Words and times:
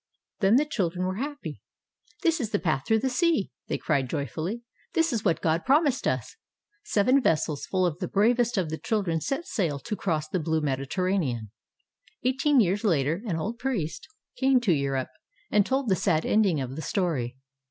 Then 0.39 0.55
the 0.55 0.65
children 0.65 1.05
were 1.05 1.17
happy. 1.17 1.61
"This 2.23 2.41
is 2.41 2.49
the 2.49 2.57
path 2.57 2.87
through 2.87 3.01
the 3.01 3.07
sea," 3.11 3.51
they 3.67 3.77
cried 3.77 4.09
joyfully. 4.09 4.63
"This 4.93 5.13
is 5.13 5.23
what 5.23 5.41
God 5.43 5.63
promised 5.63 6.07
us." 6.07 6.37
Seven 6.83 7.21
ves 7.21 7.45
sels 7.45 7.67
full 7.67 7.85
of 7.85 7.99
the 7.99 8.07
bravest 8.07 8.57
of 8.57 8.71
the 8.71 8.79
children 8.79 9.21
set 9.21 9.45
sail 9.45 9.77
to 9.81 9.95
cross 9.95 10.27
the 10.27 10.39
blue 10.39 10.59
Mediterranean. 10.61 11.51
Eighteen 12.23 12.59
years 12.59 12.83
later, 12.83 13.21
an 13.27 13.35
old 13.37 13.59
priest 13.59 14.07
came 14.37 14.59
to 14.61 14.73
Europe 14.73 15.09
and 15.51 15.67
told 15.67 15.87
the 15.87 15.95
sad 15.95 16.25
ending 16.25 16.59
of 16.59 16.75
the 16.75 16.81
story. 16.81 17.37